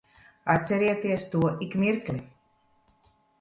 Atcerieties 0.53 1.25
to 1.33 1.39
ik 1.67 1.71
mirkli. 1.83 2.17